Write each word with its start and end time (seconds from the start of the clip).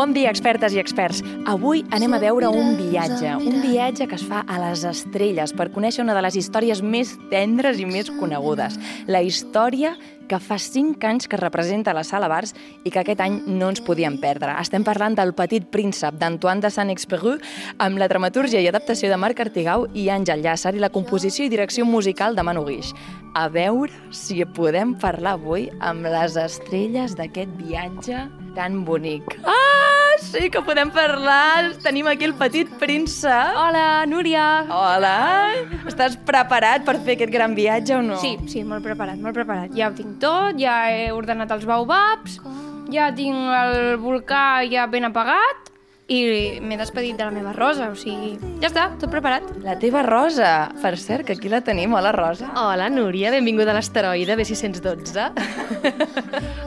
Bon 0.00 0.14
dia, 0.16 0.30
expertes 0.32 0.72
i 0.72 0.78
experts. 0.80 1.18
Avui 1.44 1.82
anem 1.92 2.14
a 2.16 2.20
veure 2.22 2.48
un 2.48 2.70
viatge, 2.78 3.34
un 3.36 3.58
viatge 3.60 4.06
que 4.08 4.16
es 4.16 4.22
fa 4.24 4.38
a 4.48 4.56
les 4.62 4.80
estrelles 4.88 5.52
per 5.52 5.66
conèixer 5.74 6.00
una 6.00 6.14
de 6.16 6.22
les 6.24 6.38
històries 6.40 6.80
més 6.80 7.10
tendres 7.28 7.76
i 7.76 7.84
més 7.84 8.08
conegudes. 8.16 8.78
La 9.12 9.20
història 9.20 9.92
que 10.30 10.38
fa 10.38 10.56
5 10.62 11.04
anys 11.04 11.26
que 11.28 11.36
representa 11.36 11.92
la 11.92 12.04
Sala 12.06 12.30
Bars 12.32 12.54
i 12.86 12.92
que 12.94 13.02
aquest 13.02 13.20
any 13.20 13.40
no 13.44 13.68
ens 13.68 13.82
podíem 13.84 14.16
perdre. 14.22 14.54
Estem 14.62 14.86
parlant 14.86 15.18
del 15.18 15.34
Petit 15.36 15.66
Príncep 15.68 16.16
d'Antoine 16.16 16.62
de 16.64 16.70
Saint-Exupéry 16.72 17.36
amb 17.82 18.00
la 18.00 18.08
dramatúrgia 18.08 18.62
i 18.62 18.70
adaptació 18.70 19.10
de 19.10 19.18
Marc 19.20 19.42
Artigau 19.42 19.88
i 19.92 20.06
Àngel 20.08 20.46
Llàcer 20.46 20.76
i 20.78 20.80
la 20.80 20.92
composició 20.94 21.44
i 21.44 21.52
direcció 21.52 21.84
musical 21.84 22.38
de 22.38 22.46
Manu 22.46 22.64
Guix. 22.68 22.94
A 23.34 23.48
veure 23.52 24.14
si 24.14 24.40
podem 24.56 24.94
parlar 25.02 25.36
avui 25.36 25.68
amb 25.82 26.06
les 26.08 26.38
estrelles 26.40 27.18
d'aquest 27.18 27.52
viatge 27.58 28.28
tan 28.54 28.84
bonic. 28.86 29.34
Ah, 29.44 29.89
sí 30.20 30.50
que 30.50 30.60
podem 30.62 30.90
parlar! 30.92 31.72
Tenim 31.82 32.06
aquí 32.10 32.24
el 32.28 32.34
Petit 32.34 32.68
Príncep. 32.78 33.56
Hola, 33.56 34.04
Núria. 34.06 34.66
Hola! 34.68 35.16
Estàs 35.88 36.18
preparat 36.28 36.84
per 36.86 36.98
fer 37.00 37.16
aquest 37.16 37.32
gran 37.32 37.56
viatge 37.56 37.96
o 37.96 38.02
no? 38.04 38.20
Sí, 38.20 38.36
sí, 38.50 38.62
molt 38.66 38.84
preparat, 38.84 39.18
molt 39.22 39.36
preparat. 39.36 39.72
Ja 39.76 39.90
ho 39.90 39.96
tinc 39.96 40.20
tot, 40.22 40.60
ja 40.60 40.82
he 40.92 41.10
ordenat 41.14 41.50
els 41.56 41.66
baobabs, 41.68 42.38
ja 42.92 43.10
tinc 43.16 43.56
el 43.62 43.98
volcà 44.02 44.62
ja 44.70 44.86
ben 44.90 45.08
apagat 45.08 45.69
i 46.10 46.58
m'he 46.58 46.76
despedit 46.78 47.14
de 47.18 47.26
la 47.26 47.30
meva 47.30 47.52
rosa, 47.54 47.86
o 47.92 47.94
sigui, 47.98 48.32
ja 48.60 48.68
està, 48.68 48.88
tot 48.98 49.12
preparat. 49.12 49.46
La 49.62 49.76
teva 49.78 50.02
Rosa. 50.02 50.70
Per 50.82 50.96
cert, 50.98 51.24
que 51.28 51.36
aquí 51.36 51.50
la 51.52 51.60
tenim. 51.62 51.94
Hola, 51.94 52.10
Rosa. 52.12 52.50
Hola, 52.58 52.88
Núria, 52.90 53.30
benvinguda 53.30 53.70
a 53.70 53.76
l'asteroide 53.78 54.34
B612. 54.36 55.28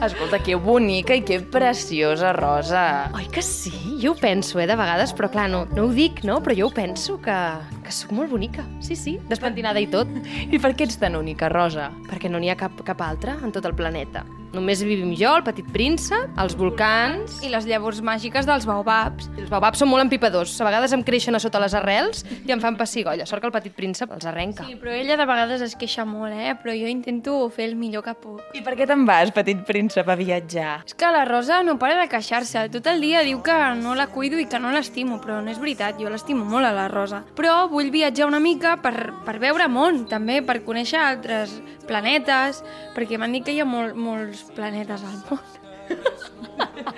Escolta, 0.08 0.40
que 0.44 0.56
bonica 0.56 1.18
i 1.18 1.24
que 1.28 1.42
preciosa, 1.44 2.32
Rosa. 2.38 2.86
Oi 3.18 3.28
que 3.34 3.44
sí? 3.44 3.74
Jo 4.02 4.14
ho 4.14 4.20
penso, 4.20 4.62
eh, 4.64 4.68
de 4.70 4.78
vegades, 4.80 5.12
però 5.16 5.30
clar, 5.34 5.50
no, 5.52 5.66
no 5.76 5.90
ho 5.90 5.92
dic, 5.92 6.24
no? 6.28 6.40
Però 6.44 6.56
jo 6.58 6.70
ho 6.70 6.74
penso, 6.76 7.18
que, 7.24 7.40
que 7.84 7.92
sóc 7.92 8.14
molt 8.16 8.32
bonica. 8.32 8.64
Sí, 8.84 8.96
sí, 8.96 9.18
despentinada 9.28 9.84
i 9.84 9.90
tot. 9.92 10.08
I 10.24 10.56
per 10.56 10.72
què 10.72 10.88
ets 10.88 11.02
tan 11.02 11.20
única, 11.20 11.52
Rosa? 11.52 11.92
Perquè 12.08 12.32
no 12.32 12.40
n'hi 12.40 12.54
ha 12.54 12.60
cap, 12.60 12.80
cap 12.88 13.04
altra 13.04 13.36
en 13.44 13.52
tot 13.52 13.68
el 13.68 13.76
planeta. 13.76 14.24
Només 14.54 14.84
vivim 14.86 15.16
jo, 15.18 15.32
el 15.34 15.42
petit 15.42 15.66
príncep, 15.74 16.30
els 16.38 16.54
volcans... 16.54 17.40
I 17.42 17.50
les 17.50 17.66
llavors 17.66 18.04
màgiques 18.06 18.46
dels 18.46 18.68
baobabs. 18.70 19.26
I 19.34 19.42
els 19.48 19.50
baobabs 19.50 19.82
són 19.82 19.90
molt 19.90 20.04
empipadors. 20.04 20.54
A 20.62 20.68
vegades 20.68 20.94
em 20.94 21.02
creixen 21.02 21.34
a 21.34 21.42
sota 21.42 21.58
les 21.64 21.74
arrels 21.74 22.22
i 22.46 22.54
em 22.54 22.62
fan 22.62 22.78
pessigolles. 22.78 23.32
Sort 23.32 23.42
que 23.42 23.50
el 23.50 23.56
petit 23.56 23.74
príncep 23.74 24.14
els 24.14 24.28
arrenca. 24.30 24.68
Sí, 24.70 24.78
però 24.78 24.94
ella 24.94 25.18
de 25.18 25.26
vegades 25.26 25.64
es 25.66 25.74
queixa 25.74 26.06
molt, 26.06 26.38
eh? 26.38 26.54
Però 26.62 26.76
jo 26.78 26.92
intento 26.92 27.40
fer 27.50 27.72
el 27.72 27.74
millor 27.80 28.06
que 28.06 28.14
puc. 28.14 28.44
I 28.54 28.62
per 28.62 28.76
què 28.78 28.86
te'n 28.90 29.08
vas, 29.10 29.34
petit 29.34 29.66
príncep, 29.66 30.06
a 30.06 30.18
viatjar? 30.20 30.76
És 30.86 30.94
que 30.94 31.10
la 31.10 31.26
Rosa 31.26 31.64
no 31.66 31.80
para 31.82 31.98
de 31.98 32.06
queixar-se. 32.14 32.68
Tot 32.78 32.92
el 32.94 33.02
dia 33.02 33.26
diu 33.26 33.42
que 33.42 33.58
no 33.82 33.98
la 33.98 34.06
cuido 34.14 34.38
i 34.38 34.46
que 34.46 34.62
no 34.62 34.70
l'estimo, 34.76 35.18
però 35.24 35.42
no 35.42 35.50
és 35.50 35.58
veritat, 35.58 35.98
jo 35.98 36.14
l'estimo 36.14 36.46
molt 36.46 36.70
a 36.70 36.76
la 36.78 36.86
Rosa. 36.94 37.24
Però 37.34 37.64
vull 37.74 37.90
viatjar 37.90 38.30
una 38.30 38.44
mica 38.44 38.78
per, 38.86 39.10
per 39.26 39.40
veure 39.42 39.66
món, 39.66 40.04
també, 40.14 40.44
per 40.46 40.62
conèixer 40.62 41.02
altres 41.02 41.58
planetes, 41.88 42.64
perquè 42.96 43.20
m'han 43.20 43.36
dit 43.36 43.46
que 43.46 43.56
hi 43.56 43.62
ha 43.64 43.68
mol, 43.68 43.94
molts 43.96 44.46
planetes 44.56 45.04
al 45.04 45.20
món. 45.28 45.44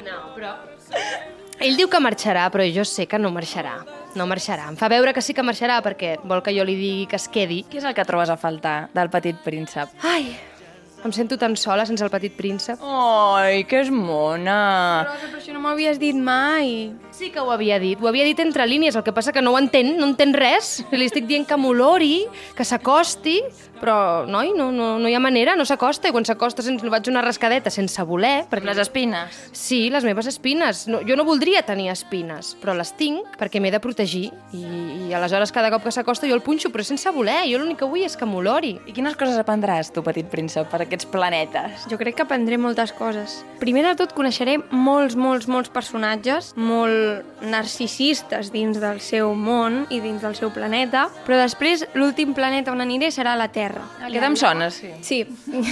No, 0.06 0.18
però... 0.36 0.56
Ell 1.64 1.78
diu 1.80 1.88
que 1.90 2.02
marxarà, 2.04 2.50
però 2.52 2.66
jo 2.68 2.84
sé 2.86 3.08
que 3.08 3.18
no 3.20 3.32
marxarà. 3.34 3.78
No 4.16 4.28
marxarà. 4.30 4.68
Em 4.72 4.78
fa 4.80 4.90
veure 4.92 5.14
que 5.16 5.24
sí 5.24 5.34
que 5.36 5.44
marxarà 5.44 5.80
perquè 5.84 6.16
vol 6.24 6.44
que 6.44 6.54
jo 6.56 6.66
li 6.68 6.76
digui 6.80 7.06
que 7.12 7.18
es 7.20 7.28
quedi. 7.32 7.64
Què 7.72 7.80
és 7.80 7.88
el 7.88 7.96
que 7.96 8.06
trobes 8.08 8.32
a 8.32 8.38
faltar 8.40 8.90
del 8.96 9.10
petit 9.12 9.40
príncep? 9.44 9.96
Ai, 10.04 10.36
em 11.06 11.14
sento 11.14 11.38
tan 11.38 11.56
sola 11.56 11.86
sense 11.86 12.04
el 12.04 12.10
petit 12.10 12.34
príncep. 12.34 12.82
Ai, 12.82 13.64
que 13.70 13.84
és 13.84 13.92
mona! 13.94 15.06
Rosa, 15.06 15.30
però 15.30 15.42
això 15.42 15.54
no 15.54 15.62
m'havies 15.64 16.02
dit 16.02 16.18
mai. 16.18 16.92
Sí 17.16 17.30
que 17.32 17.40
ho 17.40 17.52
havia 17.54 17.78
dit, 17.80 18.02
ho 18.02 18.10
havia 18.10 18.26
dit 18.26 18.40
entre 18.42 18.66
línies, 18.68 18.98
el 18.98 19.06
que 19.06 19.14
passa 19.14 19.34
que 19.36 19.44
no 19.46 19.54
ho 19.54 19.60
entén, 19.62 19.96
no 20.00 20.10
entén 20.10 20.34
res. 20.36 20.80
Li 20.92 21.06
estic 21.06 21.30
dient 21.30 21.46
que 21.48 21.58
m'olori, 21.60 22.26
que 22.58 22.66
s'acosti, 22.66 23.38
però, 23.80 24.26
noi, 24.26 24.54
no, 24.56 24.72
no, 24.72 24.96
no 25.00 25.10
hi 25.10 25.16
ha 25.16 25.22
manera, 25.22 25.56
no 25.56 25.66
s'acosta, 25.68 26.10
i 26.10 26.16
quan 26.16 26.26
s'acosta 26.26 26.64
se'ns 26.66 26.84
vaig 26.90 27.10
una 27.12 27.22
rascadeta 27.24 27.70
sense 27.74 28.02
voler, 28.08 28.48
perquè... 28.50 28.66
Les 28.66 28.82
espines. 28.82 29.40
Sí, 29.54 29.90
les 29.94 30.06
meves 30.08 30.28
espines. 30.32 30.86
No, 30.90 31.02
jo 31.06 31.18
no 31.20 31.26
voldria 31.28 31.62
tenir 31.68 31.92
espines, 31.94 32.54
però 32.62 32.74
les 32.78 32.94
tinc 32.98 33.36
perquè 33.40 33.62
m'he 33.62 33.72
de 33.74 33.82
protegir, 33.84 34.30
i, 34.56 34.64
i 35.06 35.14
aleshores 35.14 35.54
cada 35.56 35.70
cop 35.74 35.86
que 35.86 35.94
s'acosta 35.94 36.28
jo 36.30 36.38
el 36.38 36.44
punxo, 36.46 36.72
però 36.74 36.86
sense 36.88 37.12
voler, 37.14 37.44
jo 37.52 37.62
l'únic 37.62 37.84
que 37.84 37.90
vull 37.90 38.06
és 38.08 38.18
que 38.18 38.28
m'olori. 38.28 38.74
I 38.88 38.96
quines 38.96 39.18
coses 39.20 39.38
aprendràs, 39.38 39.92
tu, 39.94 40.04
petit 40.06 40.28
príncep, 40.32 40.72
per 40.72 40.82
aquests 40.96 41.12
planetes? 41.12 41.84
Jo 41.92 41.98
crec 42.00 42.16
que 42.16 42.24
aprendré 42.24 42.58
moltes 42.58 42.94
coses. 42.96 43.42
Primer 43.60 43.84
de 43.86 43.94
tot 44.00 44.14
coneixeré 44.16 44.58
molts, 44.72 45.16
molts, 45.20 45.48
molts 45.52 45.70
personatges, 45.74 46.54
molt 46.56 47.44
narcisistes 47.44 48.52
dins 48.54 48.80
del 48.80 49.02
seu 49.04 49.34
món 49.36 49.84
i 49.92 50.00
dins 50.04 50.24
del 50.24 50.36
seu 50.40 50.52
planeta, 50.56 51.08
però 51.28 51.38
després 51.42 51.84
l'últim 51.98 52.34
planeta 52.38 52.72
on 52.72 52.82
aniré 52.84 53.12
serà 53.12 53.36
la 53.36 53.50
Terra. 53.52 53.84
Aquest 54.06 54.28
em 54.30 54.38
sona, 54.40 54.70
sí. 54.72 54.94
Sí, 55.06 55.20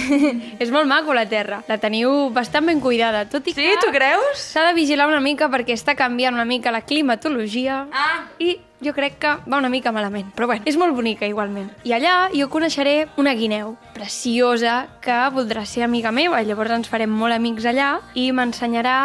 és 0.62 0.70
molt 0.74 0.88
maco 0.90 1.16
la 1.16 1.24
Terra. 1.30 1.62
La 1.68 1.78
teniu 1.80 2.28
bastant 2.34 2.68
ben 2.68 2.82
cuidada, 2.84 3.24
tot 3.30 3.48
i 3.48 3.56
Sí, 3.56 3.64
que... 3.64 3.80
tu 3.82 3.92
creus? 3.94 4.44
S'ha 4.52 4.68
de 4.68 4.76
vigilar 4.76 5.08
una 5.08 5.22
mica 5.24 5.48
perquè 5.52 5.74
està 5.76 5.96
canviant 5.98 6.34
una 6.36 6.44
mica 6.48 6.72
la 6.74 6.84
climatologia 6.84 7.86
Ah. 7.94 8.24
i 8.38 8.56
jo 8.82 8.94
crec 8.94 9.18
que 9.18 9.34
va 9.46 9.58
una 9.58 9.70
mica 9.72 9.92
malament, 9.92 10.30
però 10.34 10.48
bueno, 10.50 10.64
és 10.66 10.78
molt 10.80 10.96
bonica 10.96 11.28
igualment. 11.28 11.70
I 11.84 11.94
allà 11.96 12.14
jo 12.34 12.48
coneixeré 12.52 13.08
una 13.20 13.34
guineu 13.34 13.76
preciosa 13.94 14.84
que 15.04 15.16
voldrà 15.34 15.64
ser 15.68 15.84
amiga 15.86 16.12
meva, 16.12 16.42
llavors 16.42 16.74
ens 16.78 16.90
farem 16.90 17.10
molt 17.10 17.36
amics 17.36 17.68
allà 17.70 17.98
i 18.14 18.30
m'ensenyarà 18.32 18.96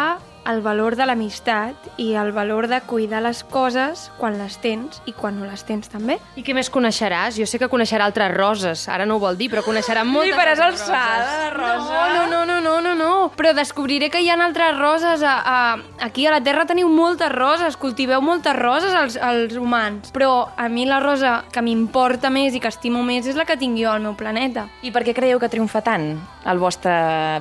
el 0.48 0.60
valor 0.62 0.96
de 0.96 1.06
l'amistat 1.06 1.90
i 2.00 2.14
el 2.18 2.32
valor 2.32 2.68
de 2.68 2.80
cuidar 2.88 3.22
les 3.22 3.42
coses 3.44 4.08
quan 4.18 4.38
les 4.38 4.56
tens 4.62 5.00
i 5.06 5.12
quan 5.12 5.38
no 5.38 5.48
les 5.48 5.64
tens 5.66 5.90
també. 5.92 6.18
I 6.36 6.44
què 6.46 6.54
més 6.56 6.70
coneixeràs? 6.72 7.36
Jo 7.38 7.46
sé 7.48 7.60
que 7.60 7.68
coneixerà 7.70 8.06
altres 8.08 8.32
roses, 8.34 8.86
ara 8.88 9.06
no 9.06 9.18
ho 9.18 9.22
vol 9.22 9.38
dir, 9.38 9.50
però 9.52 9.64
coneixerà 9.66 10.04
moltes 10.04 10.32
Li 10.32 10.38
faràs 10.38 10.62
altres 10.64 10.86
alçada, 10.88 11.50
Rosa. 11.54 12.00
No, 12.14 12.26
no, 12.30 12.44
no, 12.46 12.60
no, 12.60 12.80
no, 12.80 12.94
no, 12.94 13.12
però 13.36 13.52
descobriré 13.56 14.10
que 14.10 14.22
hi 14.22 14.30
ha 14.30 14.38
altres 14.40 14.76
roses. 14.78 15.22
A, 15.22 15.36
a, 15.44 16.04
aquí 16.06 16.26
a 16.26 16.34
la 16.34 16.42
Terra 16.44 16.66
teniu 16.68 16.88
moltes 16.88 17.32
roses, 17.32 17.76
cultiveu 17.80 18.22
moltes 18.24 18.56
roses 18.56 18.94
els, 18.96 19.16
els 19.16 19.56
humans, 19.56 20.10
però 20.14 20.48
a 20.56 20.68
mi 20.68 20.86
la 20.88 21.00
rosa 21.00 21.40
que 21.52 21.62
m'importa 21.62 22.30
més 22.30 22.54
i 22.54 22.60
que 22.62 22.70
estimo 22.72 23.02
més 23.04 23.26
és 23.26 23.38
la 23.38 23.46
que 23.48 23.58
tinc 23.60 23.78
jo 23.80 23.90
al 23.92 24.02
meu 24.04 24.16
planeta. 24.16 24.68
I 24.82 24.92
per 24.94 25.04
què 25.06 25.14
creieu 25.16 25.40
que 25.40 25.50
triomfa 25.52 25.84
tant 25.84 26.14
el 26.46 26.58
vostre 26.58 26.92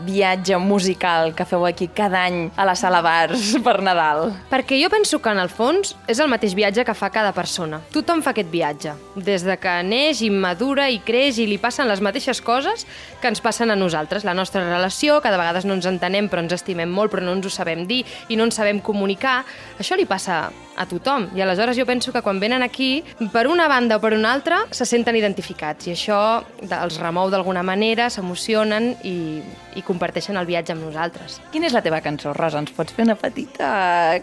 viatge 0.04 0.58
musical 0.60 1.34
que 1.36 1.46
feu 1.48 1.66
aquí 1.66 1.88
cada 1.88 2.26
any 2.28 2.50
a 2.56 2.66
la 2.68 2.76
Sala 2.76 3.02
Bars 3.02 3.56
per 3.66 3.80
Nadal? 3.86 4.34
Perquè 4.52 4.80
jo 4.82 4.90
penso 4.92 5.22
que 5.24 5.32
en 5.32 5.40
el 5.40 5.52
fons 5.52 5.96
és 6.08 6.20
el 6.20 6.32
mateix 6.32 6.56
viatge 6.58 6.86
que 6.86 6.98
fa 6.98 7.12
cada 7.14 7.32
persona. 7.36 7.82
Tothom 7.94 8.24
fa 8.26 8.34
aquest 8.34 8.52
viatge. 8.52 8.96
Des 9.16 9.46
de 9.48 9.56
que 9.62 9.76
neix 9.88 10.24
i 10.26 10.30
madura 10.30 10.90
i 10.92 11.00
creix 11.06 11.40
i 11.40 11.48
li 11.50 11.60
passen 11.62 11.88
les 11.90 12.04
mateixes 12.04 12.42
coses 12.42 12.86
que 13.22 13.32
ens 13.32 13.42
passen 13.44 13.72
a 13.72 13.78
nosaltres. 13.80 14.26
La 14.28 14.36
nostra 14.36 14.66
relació, 14.68 15.20
que 15.22 15.32
de 15.32 15.40
vegades 15.40 15.68
no 15.68 15.78
ens 15.78 15.88
entenem 15.90 16.30
però 16.30 16.44
ens 16.44 16.56
estimem 16.56 16.90
molt 16.92 17.14
però 17.14 17.24
no 17.26 17.38
ens 17.38 17.48
ho 17.48 17.54
sabem 17.54 17.86
dir 17.88 18.04
i 18.30 18.38
no 18.40 18.48
ens 18.48 18.60
sabem 18.60 18.82
comunicar, 18.84 19.44
això 19.80 19.98
li 19.98 20.08
passa 20.10 20.50
a 20.80 20.86
tothom. 20.88 21.28
I 21.36 21.44
aleshores 21.44 21.78
jo 21.78 21.86
penso 21.86 22.14
que 22.16 22.22
quan 22.24 22.40
venen 22.40 22.64
aquí, 22.64 23.04
per 23.34 23.48
una 23.52 23.68
banda 23.68 23.98
o 23.98 24.02
per 24.02 24.14
una 24.16 24.32
altra, 24.32 24.62
se 24.72 24.88
senten 24.88 25.18
identificats 25.20 25.90
i 25.90 25.94
això 25.94 26.20
els 26.64 27.00
remou 27.04 27.30
d'alguna 27.30 27.64
manera, 27.68 28.08
s'emocionen 28.10 28.89
i, 29.08 29.42
i 29.76 29.86
comparteixen 29.86 30.40
el 30.40 30.50
viatge 30.50 30.76
amb 30.76 30.86
nosaltres. 30.88 31.40
Quina 31.54 31.70
és 31.70 31.76
la 31.76 31.84
teva 31.86 32.02
cançó, 32.06 32.34
Rosa? 32.38 32.64
Ens 32.64 32.74
pots 32.76 32.96
fer 32.96 33.08
una 33.08 33.18
petita 33.20 33.70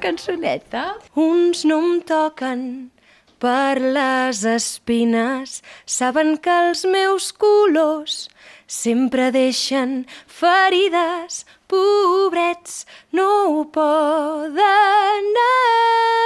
cançoneta? 0.03 0.89
Uns 1.15 1.65
no 1.69 1.81
em 1.85 2.05
toquen 2.07 2.67
per 3.39 3.77
les 3.81 4.45
espines, 4.49 5.61
saben 5.85 6.37
que 6.41 6.55
els 6.69 6.87
meus 6.89 7.33
colors 7.37 8.31
sempre 8.67 9.31
deixen 9.31 10.07
ferides, 10.27 11.45
pobrets 11.69 12.87
no 13.13 13.29
ho 13.51 13.65
poden 13.75 15.29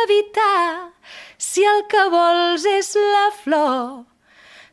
evitar. 0.04 0.94
Si 1.36 1.66
el 1.66 1.82
que 1.90 2.06
vols 2.14 2.64
és 2.68 2.94
la 2.94 3.26
flor, 3.42 4.06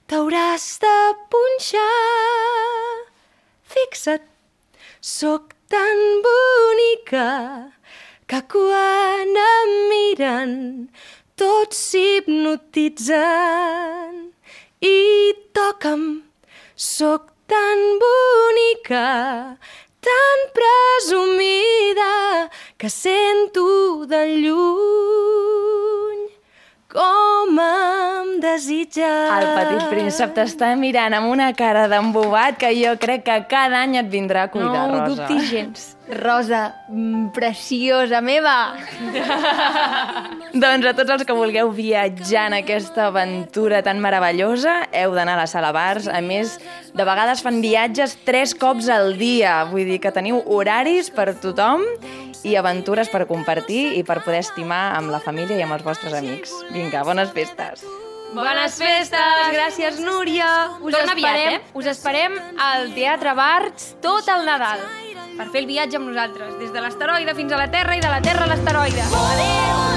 t'hauràs 0.07 0.69
de 0.83 0.97
punxar. 1.33 3.06
Fixa't, 3.67 4.23
sóc 5.01 5.51
tan 5.67 5.99
bonica 6.23 7.73
que 8.29 8.41
quan 8.53 9.35
em 9.43 9.71
miren 9.91 10.51
tots 11.35 11.77
s'hipnotitzen. 11.89 14.13
I 14.79 14.97
toca'm, 15.55 16.03
sóc 16.75 17.23
tan 17.51 17.79
bonica, 18.03 19.07
tan 20.07 20.37
presumida 20.57 22.15
que 22.79 22.89
sento 22.89 23.67
de 24.07 24.21
lluny 24.43 26.21
com 26.87 27.26
desitges. 28.57 29.29
El 29.37 29.47
petit 29.55 29.85
príncep 29.91 30.33
t'està 30.37 30.71
mirant 30.79 31.13
amb 31.17 31.29
una 31.29 31.51
cara 31.57 31.85
d'embobat 31.91 32.57
que 32.61 32.71
jo 32.77 32.95
crec 33.01 33.25
que 33.27 33.37
cada 33.51 33.83
any 33.85 33.97
et 34.01 34.09
vindrà 34.09 34.47
a 34.47 34.51
cuidar, 34.53 34.87
no 34.89 34.97
ho 34.97 35.03
Rosa. 35.03 35.27
dubtis 35.27 35.51
gens. 35.51 35.85
Rosa, 36.07 36.61
mm, 36.89 37.33
preciosa 37.35 38.21
meva. 38.23 38.73
Doncs 40.63 40.87
a 40.87 40.93
tots 40.95 41.13
els 41.17 41.25
que 41.27 41.35
vulgueu 41.35 41.69
viatjar 41.75 42.47
en 42.47 42.57
aquesta 42.61 43.09
aventura 43.11 43.83
tan 43.83 43.99
meravellosa, 44.01 44.87
heu 44.95 45.13
d'anar 45.13 45.35
a 45.35 45.43
la 45.43 45.51
sala 45.51 45.73
bars. 45.75 46.07
A 46.07 46.21
més, 46.23 46.57
de 46.95 47.03
vegades 47.07 47.43
fan 47.43 47.61
viatges 47.61 48.17
tres 48.25 48.55
cops 48.55 48.89
al 48.89 49.17
dia. 49.19 49.59
Vull 49.69 49.85
dir 49.91 49.99
que 50.01 50.15
teniu 50.15 50.41
horaris 50.45 51.11
per 51.11 51.33
tothom 51.35 51.85
i 52.47 52.55
aventures 52.55 53.11
per 53.11 53.27
compartir 53.27 53.97
i 53.99 54.03
per 54.07 54.21
poder 54.23 54.41
estimar 54.45 54.95
amb 54.95 55.11
la 55.11 55.19
família 55.19 55.59
i 55.59 55.67
amb 55.67 55.75
els 55.75 55.83
vostres 55.85 56.15
amics. 56.15 56.55
Vinga, 56.71 57.03
bones 57.03 57.35
festes! 57.35 58.06
Bones 58.35 58.75
festes! 58.75 59.53
Gràcies, 59.53 59.99
Núria! 60.03 60.47
Us 60.81 60.93
Torna 60.93 61.13
esperem, 61.15 61.47
aviat, 61.47 61.61
eh? 61.61 61.79
us 61.79 61.87
esperem 61.93 62.35
al 62.59 62.91
Teatre 62.97 63.33
Barts 63.37 63.93
tot 64.03 64.27
el 64.33 64.43
Nadal 64.47 64.83
per 65.37 65.47
fer 65.53 65.61
el 65.63 65.69
viatge 65.69 65.99
amb 65.99 66.09
nosaltres, 66.09 66.57
des 66.59 66.73
de 66.73 66.81
l'asteroide 66.83 67.37
fins 67.37 67.53
a 67.53 67.61
la 67.61 67.69
Terra 67.71 67.95
i 67.95 68.03
de 68.03 68.11
la 68.11 68.19
Terra 68.25 68.49
a 68.49 68.51
l'asteroide. 68.51 69.07
Adéu! 69.21 69.96